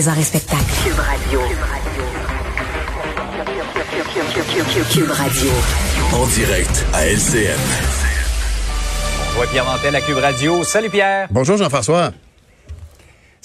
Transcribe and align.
Les 0.00 0.08
arts 0.08 0.18
et 0.18 0.24
spectacles. 0.24 0.64
Cube 0.82 0.98
Radio. 0.98 1.40
Cube 4.92 5.10
Radio. 5.10 5.50
En 6.12 6.26
direct 6.26 6.84
à 6.92 7.06
LCN. 7.06 7.56
On 9.30 9.36
voit 9.36 9.46
Pierre 9.46 9.64
Mantel 9.64 9.94
à 9.94 10.00
Cube 10.00 10.16
Radio. 10.16 10.64
Salut 10.64 10.90
Pierre. 10.90 11.28
Bonjour 11.30 11.56
Jean-François. 11.56 12.10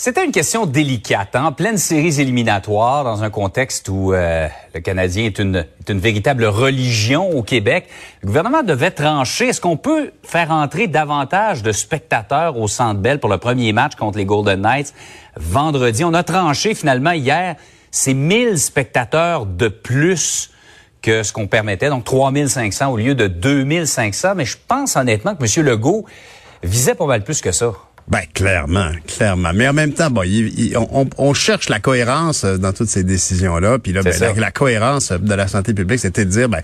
C'était 0.02 0.24
une 0.24 0.32
question 0.32 0.66
délicate, 0.66 1.36
en 1.36 1.48
hein? 1.48 1.52
pleine 1.52 1.78
séries 1.78 2.22
éliminatoires, 2.22 3.04
dans 3.04 3.22
un 3.24 3.30
contexte 3.30 3.90
où 3.90 4.14
euh, 4.14 4.48
le 4.74 4.80
Canadien 4.80 5.26
est 5.26 5.40
une, 5.40 5.58
est 5.58 5.90
une 5.90 6.00
véritable 6.00 6.46
religion 6.46 7.30
au 7.32 7.44
Québec. 7.44 7.90
Le 8.22 8.28
gouvernement 8.28 8.64
devait 8.64 8.92
trancher. 8.92 9.50
Est-ce 9.50 9.60
qu'on 9.60 9.76
peut 9.76 10.12
faire 10.24 10.52
entrer 10.52 10.88
davantage 10.88 11.64
de 11.64 11.74
spectateurs 11.74 12.58
au 12.58 12.70
Centre 12.70 13.02
Bell 13.02 13.20
pour 13.20 13.30
le 13.30 13.40
premier 13.40 13.74
match 13.74 13.96
contre 13.96 14.18
les 14.18 14.24
Golden 14.24 14.62
Knights 14.62 14.94
vendredi? 15.36 16.06
On 16.06 16.14
a 16.14 16.24
tranché 16.24 16.76
finalement 16.76 17.12
hier. 17.12 17.58
C'est 17.92 18.14
1000 18.14 18.58
spectateurs 18.58 19.46
de 19.46 19.68
plus 19.68 20.52
que 21.02 21.24
ce 21.24 21.34
qu'on 21.34 21.48
permettait, 21.48 21.90
donc 21.90 22.06
3500 22.06 22.90
au 22.90 22.96
lieu 22.96 23.16
de 23.16 23.28
2500. 23.28 24.36
Mais 24.38 24.46
je 24.46 24.56
pense 24.66 24.96
honnêtement 24.96 25.36
que 25.36 25.44
M. 25.44 25.66
Legault 25.66 26.06
visait 26.64 26.96
pas 26.96 27.06
mal 27.06 27.26
plus 27.26 27.42
que 27.42 27.52
ça. 27.52 27.74
Ben 28.10 28.24
clairement, 28.34 28.90
clairement. 29.08 29.52
Mais 29.54 29.68
en 29.68 29.74
même 29.74 29.94
temps, 29.94 30.10
bon, 30.10 30.24
on, 30.76 31.08
on, 31.18 31.34
cherche 31.36 31.70
la 31.70 31.80
cohérence 31.80 32.44
euh, 32.44 32.58
dans 32.58 32.74
toutes 32.74 32.90
ces 32.90 33.04
décisions-là. 33.04 33.78
Puis 33.78 33.94
là, 33.94 34.02
ben, 34.02 34.14
la, 34.20 34.34
la, 34.34 34.52
cohérence 34.52 35.12
de 35.12 35.34
la 35.36 35.48
santé 35.48 35.76
publique, 35.76 36.00
c'était 36.00 36.26
de 36.26 36.32
dire, 36.32 36.50
ben 36.50 36.64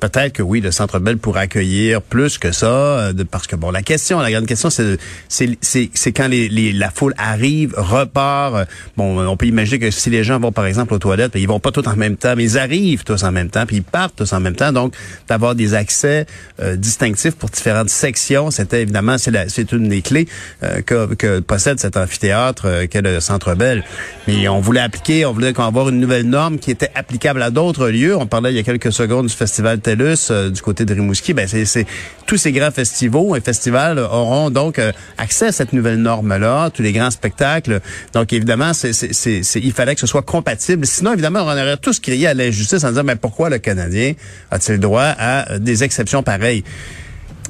Peut-être 0.00 0.34
que 0.34 0.42
oui, 0.42 0.60
le 0.60 0.70
Centre 0.70 0.98
Bell 0.98 1.16
pourrait 1.16 1.42
accueillir 1.42 2.02
plus 2.02 2.36
que 2.36 2.52
ça, 2.52 2.66
euh, 2.66 3.12
parce 3.30 3.46
que 3.46 3.56
bon, 3.56 3.70
la 3.70 3.82
question, 3.82 4.20
la 4.20 4.30
grande 4.30 4.46
question, 4.46 4.68
c'est 4.68 4.98
c'est 5.28 6.12
quand 6.12 6.28
les, 6.28 6.48
les, 6.48 6.72
la 6.72 6.90
foule 6.90 7.14
arrive, 7.16 7.74
repart. 7.76 8.54
Euh, 8.54 8.64
bon, 8.96 9.26
on 9.26 9.36
peut 9.38 9.46
imaginer 9.46 9.78
que 9.78 9.90
si 9.90 10.10
les 10.10 10.22
gens 10.22 10.38
vont 10.38 10.52
par 10.52 10.66
exemple 10.66 10.92
aux 10.92 10.98
toilettes, 10.98 11.32
ben, 11.32 11.40
ils 11.40 11.48
vont 11.48 11.60
pas 11.60 11.72
tous 11.72 11.86
en 11.88 11.96
même 11.96 12.16
temps, 12.16 12.34
mais 12.36 12.44
ils 12.44 12.58
arrivent 12.58 13.04
tous 13.04 13.22
en 13.24 13.32
même 13.32 13.48
temps, 13.48 13.64
puis 13.64 13.76
ils 13.76 13.82
partent 13.82 14.16
tous 14.16 14.32
en 14.34 14.40
même 14.40 14.54
temps. 14.54 14.70
Donc, 14.70 14.94
d'avoir 15.28 15.54
des 15.54 15.72
accès 15.72 16.26
euh, 16.60 16.76
distinctifs 16.76 17.34
pour 17.34 17.48
différentes 17.48 17.88
sections, 17.88 18.50
c'était 18.50 18.82
évidemment 18.82 19.16
c'est 19.18 19.72
une 19.72 19.88
des 19.88 20.02
clés 20.02 20.28
que, 20.84 21.14
que, 21.14 21.40
possède 21.40 21.80
cet 21.80 21.96
amphithéâtre 21.96 22.86
qu'est 22.90 23.02
le 23.02 23.20
Centre 23.20 23.54
Bell. 23.54 23.82
Mais 24.26 24.48
on 24.48 24.60
voulait 24.60 24.80
appliquer, 24.80 25.24
on 25.24 25.32
voulait 25.32 25.58
avoir 25.58 25.88
une 25.88 26.00
nouvelle 26.00 26.28
norme 26.28 26.58
qui 26.58 26.70
était 26.70 26.90
applicable 26.94 27.42
à 27.42 27.50
d'autres 27.50 27.88
lieux. 27.88 28.16
On 28.16 28.26
parlait 28.26 28.52
il 28.52 28.56
y 28.56 28.58
a 28.58 28.62
quelques 28.62 28.92
secondes 28.92 29.26
du 29.26 29.34
festival 29.34 29.80
euh, 29.88 30.50
du 30.50 30.60
côté 30.62 30.84
de 30.84 30.94
Rimouski, 30.94 31.34
ben 31.34 31.46
c'est 31.46 31.86
tous 32.26 32.36
ces 32.36 32.52
grands 32.52 32.70
festivals 32.70 33.36
et 33.36 33.40
festivals 33.40 33.98
auront 33.98 34.50
donc 34.50 34.78
euh, 34.78 34.92
accès 35.18 35.46
à 35.46 35.52
cette 35.52 35.72
nouvelle 35.72 35.98
norme-là, 35.98 36.70
tous 36.70 36.82
les 36.82 36.92
grands 36.92 37.10
spectacles. 37.10 37.80
Donc 38.12 38.32
évidemment, 38.32 38.72
il 38.72 39.72
fallait 39.72 39.94
que 39.94 40.00
ce 40.00 40.06
soit 40.06 40.22
compatible. 40.22 40.86
Sinon, 40.86 41.12
évidemment, 41.12 41.40
on 41.42 41.50
aurait 41.50 41.76
tous 41.76 42.00
crié 42.00 42.28
à 42.28 42.34
l'injustice 42.34 42.84
en 42.84 42.90
disant 42.90 43.04
mais 43.04 43.16
pourquoi 43.16 43.50
le 43.50 43.58
Canadien 43.58 44.14
a-t-il 44.50 44.78
droit 44.80 45.14
à 45.18 45.58
des 45.58 45.84
exceptions 45.84 46.22
pareilles? 46.22 46.64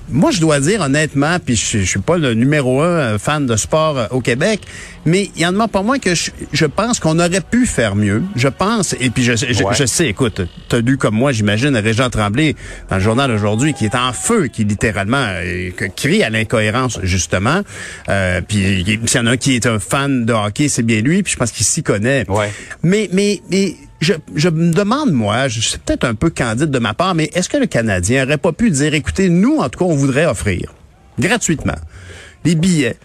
Moi, 0.09 0.31
je 0.31 0.41
dois 0.41 0.61
dire 0.61 0.81
honnêtement, 0.81 1.39
puis 1.45 1.57
je, 1.57 1.79
je 1.79 1.85
suis 1.85 2.01
pas 2.01 2.17
le 2.17 2.35
numéro 2.35 2.81
un 2.81 2.87
euh, 2.87 3.19
fan 3.19 3.47
de 3.47 3.57
sport 3.57 3.99
euh, 3.99 4.07
au 4.11 4.21
Québec, 4.21 4.61
mais 5.07 5.31
il 5.37 5.43
y 5.43 5.47
en 5.47 5.59
a 5.61 5.69
pas 5.69 5.83
moins 5.83 5.99
que 5.99 6.15
je, 6.15 6.67
pense 6.67 6.99
qu'on 6.99 7.19
aurait 7.19 7.41
pu 7.41 7.65
faire 7.65 7.95
mieux. 7.95 8.23
Je 8.35 8.49
pense, 8.49 8.95
et 9.01 9.09
puis 9.11 9.23
je, 9.23 9.35
je, 9.35 9.87
sais, 9.87 10.09
écoute, 10.09 10.43
tu 10.69 10.77
as 10.77 10.81
lu 10.81 10.99
comme 10.99 11.15
moi, 11.15 11.33
j'imagine, 11.33 11.77
Régent 11.77 12.11
Tremblay 12.11 12.57
dans 12.91 12.97
le 12.97 13.03
journal 13.03 13.31
aujourd'hui, 13.31 13.73
qui 13.73 13.85
est 13.85 13.95
en 13.95 14.13
feu, 14.13 14.49
qui 14.49 14.65
littéralement 14.65 15.25
euh, 15.29 15.71
crie 15.95 16.23
à 16.25 16.31
l'incohérence, 16.31 16.99
justement. 17.03 17.63
Euh, 18.09 18.41
puis 18.47 18.85
s'il 19.07 19.21
y 19.21 19.23
en 19.23 19.27
a 19.27 19.31
un 19.31 19.37
qui 19.37 19.55
est 19.55 19.67
un 19.67 19.79
fan 19.79 20.25
de 20.25 20.33
hockey, 20.33 20.69
c'est 20.69 20.83
bien 20.83 21.01
lui, 21.01 21.23
puis 21.23 21.33
je 21.33 21.39
pense 21.39 21.53
qu'il 21.53 21.65
s'y 21.65 21.83
connaît. 21.85 22.29
Ouais. 22.29 22.53
Mais, 22.83 23.09
mais, 23.13 23.41
mais 23.51 23.77
je, 24.01 24.15
je 24.35 24.49
me 24.49 24.73
demande, 24.73 25.13
moi, 25.13 25.49
je 25.49 25.61
c'est 25.61 25.81
peut-être 25.81 26.05
un 26.05 26.15
peu 26.15 26.31
candide 26.31 26.71
de 26.71 26.79
ma 26.79 26.95
part, 26.95 27.15
mais 27.15 27.31
est-ce 27.35 27.49
que 27.49 27.57
le 27.57 27.67
Canadien 27.67 28.25
aurait 28.25 28.39
pas 28.39 28.53
pu 28.53 28.71
dire, 28.71 28.95
écoutez, 28.95 29.29
nous, 29.29 29.59
en 29.59 29.69
tout 29.69 29.79
cas, 29.79 29.85
on 29.85 29.95
voudrait 29.95 30.27
offrir 30.27 30.75
gratuitement 31.19 31.77
des 32.45 32.55
billets 32.55 32.97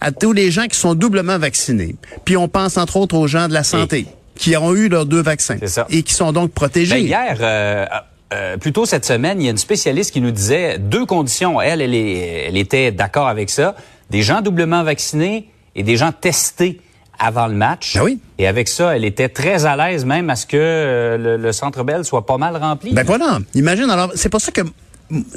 à 0.00 0.12
tous 0.12 0.32
les 0.32 0.50
gens 0.50 0.66
qui 0.66 0.78
sont 0.78 0.94
doublement 0.94 1.38
vaccinés. 1.38 1.96
Puis 2.24 2.36
on 2.36 2.48
pense 2.48 2.76
entre 2.76 2.96
autres 2.96 3.16
aux 3.16 3.26
gens 3.26 3.48
de 3.48 3.54
la 3.54 3.64
santé 3.64 4.06
qui 4.34 4.56
ont 4.56 4.74
eu 4.74 4.88
leurs 4.88 5.06
deux 5.06 5.20
vaccins 5.20 5.58
et 5.90 6.02
qui 6.02 6.14
sont 6.14 6.32
donc 6.32 6.52
protégés. 6.52 6.94
Ben, 6.94 7.06
hier, 7.06 7.36
euh, 7.40 7.86
euh, 8.32 8.56
plus 8.56 8.72
tôt 8.72 8.86
cette 8.86 9.04
semaine, 9.04 9.40
il 9.40 9.44
y 9.44 9.48
a 9.48 9.50
une 9.50 9.58
spécialiste 9.58 10.12
qui 10.12 10.20
nous 10.22 10.30
disait 10.30 10.78
deux 10.78 11.04
conditions. 11.04 11.60
Elle, 11.60 11.82
elle, 11.82 11.94
elle 11.94 12.56
était 12.56 12.90
d'accord 12.90 13.28
avec 13.28 13.50
ça. 13.50 13.76
Des 14.08 14.22
gens 14.22 14.40
doublement 14.40 14.82
vaccinés 14.82 15.50
et 15.74 15.82
des 15.82 15.96
gens 15.96 16.12
testés 16.12 16.80
avant 17.20 17.46
le 17.46 17.54
match. 17.54 17.94
Ben 17.94 18.02
oui. 18.02 18.18
Et 18.38 18.48
avec 18.48 18.68
ça, 18.68 18.96
elle 18.96 19.04
était 19.04 19.28
très 19.28 19.66
à 19.66 19.76
l'aise 19.76 20.04
même 20.04 20.30
à 20.30 20.36
ce 20.36 20.46
que 20.46 20.56
euh, 20.56 21.36
le, 21.36 21.52
Centre 21.52 21.84
Bell 21.84 22.04
soit 22.04 22.26
pas 22.26 22.38
mal 22.38 22.56
rempli. 22.56 22.92
Ben 22.92 23.04
voilà. 23.04 23.38
Imagine, 23.54 23.90
alors, 23.90 24.10
c'est 24.14 24.30
pour 24.30 24.40
ça 24.40 24.50
que 24.50 24.62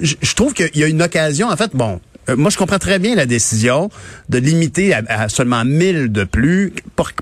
je, 0.01 0.33
trouve 0.35 0.53
qu'il 0.53 0.75
y 0.75 0.83
a 0.83 0.87
une 0.87 1.01
occasion, 1.01 1.49
en 1.49 1.57
fait, 1.57 1.71
bon, 1.73 1.99
euh, 2.29 2.37
moi, 2.37 2.49
je 2.49 2.57
comprends 2.57 2.79
très 2.79 2.99
bien 2.99 3.15
la 3.15 3.25
décision 3.25 3.89
de 4.29 4.37
limiter 4.37 4.93
à, 4.93 5.27
seulement 5.27 5.65
1000 5.65 6.11
de 6.11 6.23
plus 6.23 6.73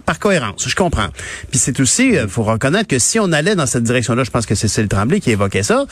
par, 0.06 0.20
cohérence. 0.20 0.68
Je 0.68 0.76
comprends. 0.76 1.08
Puis 1.50 1.60
c'est 1.60 1.80
aussi, 1.80 2.10
il 2.10 2.18
euh, 2.18 2.28
faut 2.28 2.44
reconnaître 2.44 2.88
que 2.88 3.00
si 3.00 3.20
on 3.20 3.32
allait 3.32 3.56
dans 3.56 3.66
cette 3.66 3.84
direction-là, 3.84 4.24
je 4.24 4.30
pense 4.30 4.46
que 4.46 4.54
c'est 4.54 4.68
Cécile 4.68 4.90
Tremblay 4.90 5.20
qui 5.20 5.32
évoquait 5.32 5.64
ça, 5.64 5.86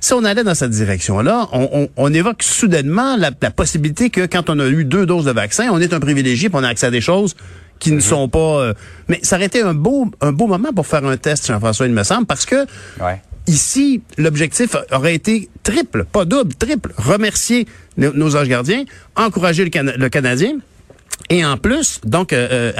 si 0.00 0.14
on 0.14 0.24
allait 0.24 0.42
dans 0.42 0.54
cette 0.54 0.70
direction-là, 0.70 1.48
on, 1.52 1.88
on, 1.96 2.12
évoque 2.12 2.42
soudainement 2.42 3.16
la, 3.16 3.30
la, 3.40 3.50
possibilité 3.50 4.10
que 4.10 4.26
quand 4.26 4.50
on 4.50 4.58
a 4.58 4.66
eu 4.66 4.84
deux 4.84 5.06
doses 5.06 5.26
de 5.26 5.32
vaccin, 5.32 5.68
on 5.70 5.80
est 5.80 5.92
un 5.92 6.00
privilégié 6.00 6.48
et 6.48 6.50
on 6.52 6.64
a 6.64 6.68
accès 6.68 6.86
à 6.86 6.90
des 6.90 7.00
choses 7.00 7.36
qui 7.78 7.92
ne 7.92 8.00
sont 8.00 8.28
pas. 8.28 8.38
Euh, 8.38 8.74
mais 9.08 9.20
ça 9.22 9.36
aurait 9.36 9.46
été 9.46 9.62
un 9.62 9.74
beau, 9.74 10.10
un 10.20 10.32
beau 10.32 10.46
moment 10.46 10.72
pour 10.72 10.86
faire 10.86 11.04
un 11.04 11.16
test, 11.16 11.46
Jean-François, 11.46 11.86
il 11.86 11.92
me 11.92 12.02
semble, 12.02 12.26
parce 12.26 12.46
que 12.46 12.66
ici, 13.46 14.02
l'objectif 14.18 14.74
aurait 14.92 15.14
été 15.14 15.48
triple, 15.62 16.04
pas 16.04 16.24
double, 16.24 16.54
triple. 16.54 16.92
Remercier 16.96 17.66
nos, 17.96 18.36
anges 18.36 18.48
gardiens, 18.48 18.84
encourager 19.14 19.64
le, 19.64 20.08
Canadien, 20.08 20.58
et 21.30 21.44
en 21.44 21.56
plus, 21.56 22.00
donc, 22.04 22.32
euh, 22.32 22.72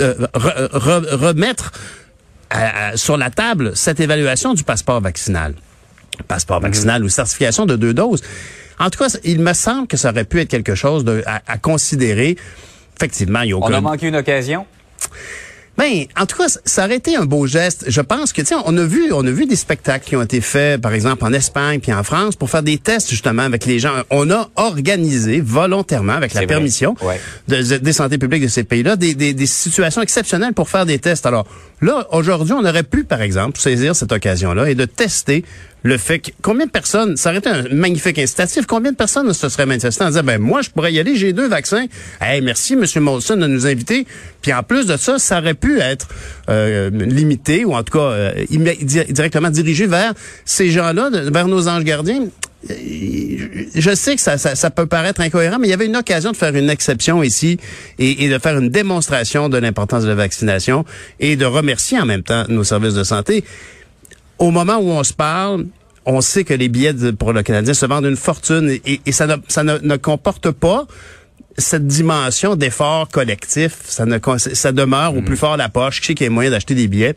euh, 0.00 0.28
remettre 0.72 1.72
sur 2.94 3.16
la 3.16 3.30
table 3.30 3.72
cette 3.74 3.98
évaluation 4.00 4.54
du 4.54 4.62
passeport 4.62 5.00
vaccinal. 5.00 5.54
Passeport 6.28 6.60
mhm. 6.60 6.66
vaccinal 6.66 7.04
ou 7.04 7.08
certification 7.08 7.66
de 7.66 7.76
deux 7.76 7.94
doses. 7.94 8.22
En 8.78 8.90
tout 8.90 8.98
cas, 8.98 9.08
il 9.24 9.40
me 9.40 9.52
semble 9.52 9.86
que 9.86 9.96
ça 9.96 10.10
aurait 10.10 10.24
pu 10.24 10.40
être 10.40 10.48
quelque 10.48 10.74
chose 10.74 11.04
de, 11.04 11.22
à 11.26 11.58
considérer 11.58 12.36
effectivement, 12.96 13.40
il 13.40 13.50
y 13.50 13.52
a 13.52 13.56
aucun... 13.56 13.72
On 13.72 13.76
a 13.76 13.80
manqué 13.80 14.08
une 14.08 14.16
occasion? 14.16 14.66
Ben, 15.76 16.04
en 16.16 16.26
tout 16.26 16.36
cas, 16.36 16.46
ça 16.64 16.84
aurait 16.84 16.96
été 16.96 17.16
un 17.16 17.24
beau 17.24 17.46
geste. 17.46 17.86
Je 17.88 18.00
pense 18.00 18.32
que, 18.32 18.42
tu 18.42 18.54
on 18.64 18.76
a 18.76 18.84
vu, 18.84 19.12
on 19.12 19.26
a 19.26 19.30
vu 19.30 19.46
des 19.46 19.56
spectacles 19.56 20.06
qui 20.06 20.14
ont 20.14 20.22
été 20.22 20.40
faits, 20.40 20.80
par 20.80 20.94
exemple, 20.94 21.24
en 21.24 21.32
Espagne 21.32 21.80
puis 21.80 21.92
en 21.92 22.04
France, 22.04 22.36
pour 22.36 22.48
faire 22.48 22.62
des 22.62 22.78
tests, 22.78 23.10
justement, 23.10 23.42
avec 23.42 23.66
les 23.66 23.80
gens. 23.80 23.92
On 24.10 24.30
a 24.30 24.48
organisé 24.54 25.40
volontairement, 25.40 26.12
avec 26.12 26.32
la 26.34 26.46
permission 26.46 26.94
de, 27.48 27.78
des 27.78 27.92
santé 27.92 28.18
publiques 28.18 28.44
de 28.44 28.48
ces 28.48 28.62
pays-là, 28.62 28.94
des, 28.94 29.14
des, 29.14 29.34
des, 29.34 29.46
situations 29.46 30.00
exceptionnelles 30.00 30.54
pour 30.54 30.68
faire 30.68 30.86
des 30.86 31.00
tests. 31.00 31.26
Alors, 31.26 31.44
là, 31.80 32.06
aujourd'hui, 32.12 32.52
on 32.52 32.64
aurait 32.64 32.84
pu, 32.84 33.02
par 33.02 33.20
exemple, 33.20 33.58
saisir 33.58 33.96
cette 33.96 34.12
occasion-là 34.12 34.70
et 34.70 34.76
de 34.76 34.84
tester 34.84 35.44
le 35.84 35.98
fait 35.98 36.18
que 36.18 36.30
combien 36.40 36.64
de 36.64 36.70
personnes, 36.70 37.16
ça 37.18 37.28
aurait 37.28 37.38
été 37.38 37.50
un 37.50 37.64
magnifique 37.70 38.18
incitatif, 38.18 38.64
combien 38.66 38.90
de 38.90 38.96
personnes 38.96 39.32
se 39.34 39.48
seraient 39.50 39.66
manifestées 39.66 40.02
en 40.02 40.08
disant, 40.08 40.24
ben 40.24 40.40
moi, 40.40 40.62
je 40.62 40.70
pourrais 40.70 40.92
y 40.92 40.98
aller, 40.98 41.14
j'ai 41.14 41.34
deux 41.34 41.46
vaccins. 41.46 41.84
Hey, 42.22 42.40
merci, 42.40 42.72
M. 42.72 42.86
Molson, 43.02 43.36
de 43.36 43.46
nous 43.46 43.66
inviter. 43.66 44.06
Puis 44.40 44.52
en 44.54 44.62
plus 44.62 44.86
de 44.86 44.96
ça, 44.96 45.18
ça 45.18 45.40
aurait 45.40 45.52
pu 45.54 45.80
être 45.80 46.08
euh, 46.48 46.88
limité, 46.88 47.66
ou 47.66 47.74
en 47.74 47.82
tout 47.82 47.98
cas 47.98 48.04
euh, 48.06 48.32
directement 48.48 49.50
dirigé 49.50 49.86
vers 49.86 50.14
ces 50.46 50.70
gens-là, 50.70 51.10
vers 51.12 51.48
nos 51.48 51.68
anges 51.68 51.84
gardiens. 51.84 52.28
Je 52.66 53.94
sais 53.94 54.16
que 54.16 54.22
ça, 54.22 54.38
ça, 54.38 54.70
peut 54.70 54.86
paraître 54.86 55.20
incohérent, 55.20 55.58
mais 55.60 55.66
il 55.66 55.70
y 55.70 55.74
avait 55.74 55.84
une 55.84 55.98
occasion 55.98 56.32
de 56.32 56.36
faire 56.36 56.54
une 56.54 56.70
exception 56.70 57.22
ici 57.22 57.58
et, 57.98 58.24
et 58.24 58.30
de 58.30 58.38
faire 58.38 58.58
une 58.58 58.70
démonstration 58.70 59.50
de 59.50 59.58
l'importance 59.58 60.04
de 60.04 60.08
la 60.08 60.14
vaccination 60.14 60.86
et 61.20 61.36
de 61.36 61.44
remercier 61.44 62.00
en 62.00 62.06
même 62.06 62.22
temps 62.22 62.46
nos 62.48 62.64
services 62.64 62.94
de 62.94 63.04
santé 63.04 63.44
au 64.38 64.50
moment 64.50 64.76
où 64.76 64.90
on 64.90 65.04
se 65.04 65.12
parle, 65.12 65.66
on 66.06 66.20
sait 66.20 66.44
que 66.44 66.54
les 66.54 66.68
billets 66.68 67.12
pour 67.18 67.32
le 67.32 67.42
Canadien 67.42 67.74
se 67.74 67.86
vendent 67.86 68.04
une 68.04 68.16
fortune 68.16 68.78
et, 68.84 69.12
ça, 69.12 69.26
ne, 69.26 69.36
ça 69.48 69.64
ne, 69.64 69.96
comporte 69.96 70.50
pas 70.50 70.86
cette 71.56 71.86
dimension 71.86 72.56
d'effort 72.56 73.08
collectif. 73.08 73.78
Ça, 73.84 74.04
ne, 74.06 74.18
ça 74.38 74.72
demeure 74.72 75.14
au 75.16 75.20
mm. 75.20 75.24
plus 75.24 75.36
fort 75.36 75.56
la 75.56 75.68
poche. 75.68 76.00
Qui 76.00 76.08
sait 76.08 76.14
qu'il 76.14 76.24
y 76.24 76.28
a 76.28 76.30
moyen 76.30 76.50
d'acheter 76.50 76.74
des 76.74 76.88
billets? 76.88 77.16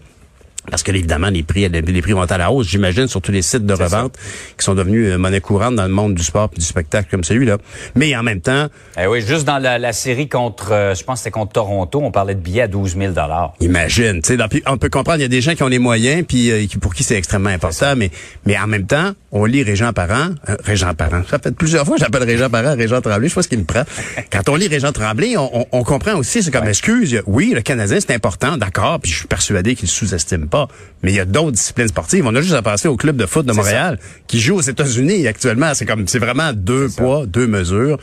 Parce 0.70 0.84
que 0.84 0.92
évidemment, 0.92 1.30
les 1.30 1.44
prix, 1.44 1.68
les 1.70 2.02
prix 2.02 2.12
vont 2.12 2.24
à 2.24 2.38
la 2.38 2.52
hausse, 2.52 2.68
j'imagine, 2.68 3.08
sur 3.08 3.22
tous 3.22 3.32
les 3.32 3.42
sites 3.42 3.66
de 3.66 3.74
revente 3.74 4.16
qui 4.58 4.66
sont 4.66 4.76
devenus 4.76 5.14
euh, 5.14 5.18
monnaie 5.18 5.40
courante 5.40 5.76
dans 5.76 5.84
le 5.84 5.94
monde 5.94 6.14
du 6.16 6.24
sport 6.24 6.50
et 6.54 6.60
du 6.60 6.66
spectacle 6.66 7.08
comme 7.10 7.24
celui-là. 7.24 7.58
Mais 7.96 8.16
en 8.16 8.24
même 8.24 8.42
temps... 8.42 8.68
Eh 9.02 9.08
oui, 9.08 9.22
juste 9.22 9.46
dans 9.46 9.60
la, 9.60 9.94
série 9.94 10.28
contre, 10.28 10.74
euh, 10.74 10.96
je 10.96 11.04
pense 11.04 11.20
que 11.20 11.24
c'était 11.24 11.32
contre 11.32 11.54
Toronto, 11.54 12.02
on 12.04 12.12
parlait 12.12 12.36
de 12.36 12.40
billets 12.40 12.64
à 12.64 12.68
12 12.68 12.98
000 12.98 13.14
Imagine, 13.62 14.22
tu 14.22 14.38
sais, 14.38 14.62
on 14.66 14.78
peut 14.78 14.90
comprendre, 14.90 15.20
il 15.20 15.22
y 15.22 15.26
a 15.26 15.30
des 15.30 15.42
gens 15.42 15.56
qui 15.56 15.64
ont 15.64 15.68
les 15.68 15.80
moyens, 15.80 16.24
puis 16.28 16.52
euh, 16.52 16.66
pour 16.82 16.94
qui 16.94 17.04
c'est 17.04 17.16
extrêmement 17.16 17.50
important, 17.50 17.96
mais 17.96 18.12
mais 18.46 18.58
en 18.58 18.68
même 18.68 18.86
temps, 18.86 19.12
on 19.32 19.46
lit 19.46 19.64
Régent 19.64 19.94
Parent, 19.94 20.30
Régent 20.64 20.94
Parent, 20.94 21.22
ça 21.30 21.40
fait 21.40 21.56
plusieurs 21.56 21.86
fois 21.86 21.96
que 21.96 22.02
j'appelle 22.02 22.24
Régent 22.24 22.50
Parent, 22.50 22.76
Régent 22.76 23.02
Tremblay, 23.02 23.28
je 23.28 23.34
sais 23.34 23.36
pas 23.36 23.44
ce 23.44 23.48
qu'il 23.48 23.60
me 23.60 23.66
prend. 23.66 23.84
Quand 24.32 24.50
on 24.50 24.56
lit 24.56 24.68
Régent 24.68 24.92
Tremblay, 24.92 25.38
on, 25.38 25.68
on, 25.72 25.84
comprend 25.84 26.16
aussi, 26.16 26.44
c'est 26.44 26.52
comme 26.52 26.68
excuse, 26.68 27.22
oui, 27.26 27.54
le 27.56 27.62
Canadien 27.62 28.00
c'est 28.00 28.14
important, 28.14 28.58
d'accord, 28.58 29.00
puis 29.00 29.12
je 29.12 29.18
suis 29.20 29.28
persuadé 29.28 29.76
qu'il 29.76 29.88
sous-estime 29.88 30.48
pas, 30.48 30.57
mais 31.04 31.12
il 31.12 31.16
y 31.16 31.20
a 31.20 31.26
d'autres 31.26 31.52
disciplines 31.52 31.88
sportives. 31.88 32.26
On 32.26 32.36
a 32.36 32.42
juste 32.42 32.56
à 32.56 32.62
passer 32.62 32.88
au 32.88 32.98
club 32.98 33.18
de 33.18 33.26
foot 33.26 33.46
de 33.46 33.54
Montréal 33.54 34.00
qui 34.28 34.40
joue 34.40 34.56
aux 34.56 34.62
États-Unis 34.62 35.28
actuellement. 35.28 35.74
C'est 35.74 35.86
comme, 35.86 36.08
c'est 36.08 36.20
vraiment 36.20 36.54
deux 36.54 36.90
poids, 36.90 37.26
deux 37.26 37.48
mesures. 37.48 37.98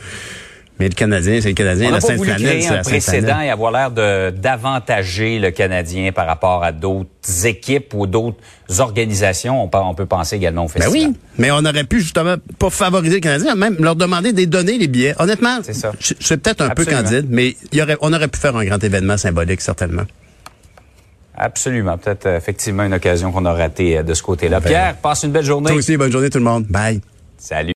Mais 0.79 0.89
le 0.89 0.93
Canadien, 0.93 1.39
c'est 1.41 1.49
le 1.49 1.53
Canadien. 1.53 1.87
On 1.87 1.91
la 1.91 2.01
Sainte 2.01 2.21
Planète, 2.21 2.63
c'est 2.63 2.75
un 2.75 2.81
précédent 2.81 3.39
et 3.39 3.49
avoir 3.49 3.71
l'air 3.71 3.91
de 3.91 4.29
d'avantager 4.31 5.39
le 5.39 5.51
Canadien 5.51 6.11
par 6.11 6.27
rapport 6.27 6.63
à 6.63 6.73
d'autres 6.73 7.45
équipes 7.45 7.93
ou 7.93 8.07
d'autres 8.07 8.37
organisations. 8.79 9.63
On 9.63 9.69
peut, 9.69 9.77
on 9.77 9.93
peut 9.93 10.05
penser 10.05 10.35
également 10.35 10.65
au 10.65 10.67
festival. 10.67 10.91
Ben 10.91 11.07
oui, 11.07 11.15
mais 11.37 11.51
on 11.51 11.59
aurait 11.59 11.85
pu 11.85 12.01
justement 12.01 12.35
pas 12.59 12.69
favoriser 12.69 13.15
le 13.15 13.21
Canadien, 13.21 13.55
même 13.55 13.77
leur 13.79 13.95
demander 13.95 14.33
de 14.33 14.43
donner 14.45 14.77
les 14.77 14.87
billets. 14.87 15.15
Honnêtement, 15.17 15.59
c'est 15.63 16.37
peut-être 16.37 16.61
un 16.61 16.69
peu 16.71 16.83
candide, 16.83 17.27
mais 17.29 17.55
il 17.71 17.77
y 17.77 17.81
aurait, 17.81 17.97
on 18.01 18.11
aurait 18.11 18.27
pu 18.27 18.39
faire 18.39 18.55
un 18.57 18.65
grand 18.65 18.83
événement 18.83 19.17
symbolique 19.17 19.61
certainement. 19.61 20.03
Absolument. 21.37 21.97
Peut-être 21.97 22.25
euh, 22.27 22.37
effectivement 22.37 22.83
une 22.83 22.93
occasion 22.93 23.31
qu'on 23.31 23.45
a 23.45 23.53
ratée 23.53 23.97
euh, 23.97 24.03
de 24.03 24.13
ce 24.13 24.23
côté-là. 24.23 24.59
Ben 24.59 24.69
Pierre, 24.69 24.95
passe 24.97 25.23
une 25.23 25.31
belle 25.31 25.45
journée. 25.45 25.67
Toi 25.69 25.77
aussi, 25.77 25.97
bonne 25.97 26.11
journée 26.11 26.29
tout 26.29 26.37
le 26.37 26.43
monde. 26.43 26.65
Bye. 26.69 27.01
Salut. 27.37 27.73